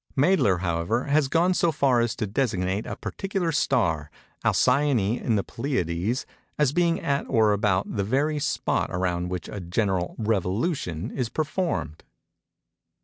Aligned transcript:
Mädler, 0.17 0.61
however, 0.61 1.03
has 1.03 1.27
gone 1.27 1.53
so 1.53 1.71
far 1.71 1.99
as 1.99 2.15
to 2.15 2.25
designate 2.25 2.87
a 2.87 2.95
particular 2.95 3.51
star, 3.51 4.09
Alcyone 4.43 5.19
in 5.21 5.35
the 5.35 5.43
Pleiades, 5.43 6.25
as 6.57 6.73
being 6.73 6.99
at 6.99 7.27
or 7.29 7.53
about 7.53 7.95
the 7.95 8.03
very 8.03 8.39
spot 8.39 8.89
around 8.89 9.29
which 9.29 9.47
a 9.47 9.59
general 9.59 10.15
revolution 10.17 11.11
is 11.11 11.29
performed. 11.29 12.03